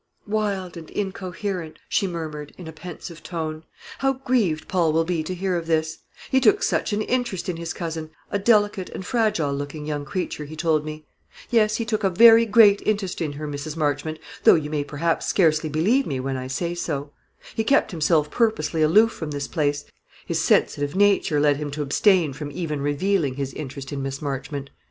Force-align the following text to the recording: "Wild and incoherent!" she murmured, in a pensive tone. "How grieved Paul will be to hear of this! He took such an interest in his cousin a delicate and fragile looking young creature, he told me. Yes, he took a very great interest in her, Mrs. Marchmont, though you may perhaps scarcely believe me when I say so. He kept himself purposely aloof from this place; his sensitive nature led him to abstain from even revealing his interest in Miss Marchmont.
"Wild 0.25 0.77
and 0.77 0.89
incoherent!" 0.89 1.77
she 1.87 2.07
murmured, 2.07 2.55
in 2.57 2.67
a 2.67 2.71
pensive 2.71 3.21
tone. 3.21 3.65
"How 3.99 4.13
grieved 4.13 4.67
Paul 4.67 4.93
will 4.93 5.03
be 5.03 5.21
to 5.21 5.35
hear 5.35 5.55
of 5.55 5.67
this! 5.67 5.99
He 6.31 6.39
took 6.39 6.63
such 6.63 6.91
an 6.91 7.03
interest 7.03 7.47
in 7.47 7.57
his 7.57 7.71
cousin 7.71 8.09
a 8.31 8.39
delicate 8.39 8.89
and 8.89 9.05
fragile 9.05 9.53
looking 9.53 9.85
young 9.85 10.03
creature, 10.03 10.45
he 10.45 10.55
told 10.55 10.83
me. 10.85 11.05
Yes, 11.51 11.75
he 11.75 11.85
took 11.85 12.03
a 12.03 12.09
very 12.09 12.47
great 12.47 12.81
interest 12.83 13.21
in 13.21 13.33
her, 13.33 13.47
Mrs. 13.47 13.77
Marchmont, 13.77 14.17
though 14.43 14.55
you 14.55 14.71
may 14.71 14.83
perhaps 14.83 15.27
scarcely 15.27 15.69
believe 15.69 16.07
me 16.07 16.19
when 16.19 16.35
I 16.35 16.47
say 16.47 16.73
so. 16.73 17.11
He 17.53 17.63
kept 17.63 17.91
himself 17.91 18.31
purposely 18.31 18.81
aloof 18.81 19.11
from 19.11 19.29
this 19.29 19.47
place; 19.47 19.85
his 20.25 20.41
sensitive 20.41 20.95
nature 20.95 21.39
led 21.39 21.57
him 21.57 21.69
to 21.69 21.83
abstain 21.83 22.33
from 22.33 22.51
even 22.51 22.81
revealing 22.81 23.35
his 23.35 23.53
interest 23.53 23.93
in 23.93 24.01
Miss 24.01 24.19
Marchmont. 24.19 24.71